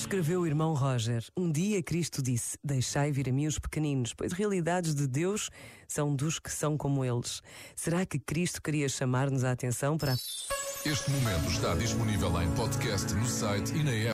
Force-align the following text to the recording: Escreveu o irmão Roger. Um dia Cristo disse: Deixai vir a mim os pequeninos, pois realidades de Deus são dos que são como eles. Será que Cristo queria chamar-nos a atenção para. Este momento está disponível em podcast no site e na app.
Escreveu 0.00 0.40
o 0.40 0.46
irmão 0.46 0.72
Roger. 0.72 1.22
Um 1.36 1.52
dia 1.52 1.82
Cristo 1.82 2.22
disse: 2.22 2.56
Deixai 2.64 3.12
vir 3.12 3.28
a 3.28 3.32
mim 3.32 3.46
os 3.46 3.58
pequeninos, 3.58 4.14
pois 4.14 4.32
realidades 4.32 4.94
de 4.94 5.06
Deus 5.06 5.50
são 5.86 6.16
dos 6.16 6.38
que 6.38 6.50
são 6.50 6.74
como 6.74 7.04
eles. 7.04 7.42
Será 7.76 8.06
que 8.06 8.18
Cristo 8.18 8.62
queria 8.62 8.88
chamar-nos 8.88 9.44
a 9.44 9.52
atenção 9.52 9.98
para. 9.98 10.12
Este 10.86 11.10
momento 11.10 11.50
está 11.50 11.74
disponível 11.74 12.40
em 12.40 12.50
podcast 12.52 13.12
no 13.12 13.26
site 13.26 13.74
e 13.74 13.84
na 13.84 13.92
app. 13.92 14.08